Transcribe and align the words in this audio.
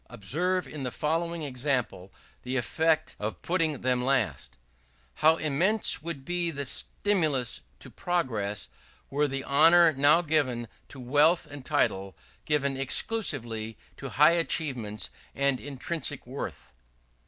Observe 0.09 0.67
in 0.67 0.81
the 0.81 0.89
following 0.89 1.43
example 1.43 2.11
the 2.41 2.57
effect 2.57 3.15
of 3.19 3.39
putting 3.43 3.81
them 3.81 4.03
last: 4.03 4.57
"How 5.21 5.35
immense 5.37 6.01
would 6.01 6.25
be 6.25 6.49
the 6.49 6.65
stimulus 6.65 7.61
to 7.77 7.91
progress, 7.91 8.67
were 9.11 9.27
the 9.27 9.43
honour 9.45 9.93
now 9.93 10.23
given 10.23 10.67
to 10.89 10.99
wealth 10.99 11.45
and 11.45 11.63
title 11.63 12.17
given 12.45 12.75
exclusively 12.77 13.77
to 13.97 14.09
high 14.17 14.31
achievements 14.31 15.11
and 15.35 15.59
intrinsic 15.59 16.25
worth!" 16.25 16.73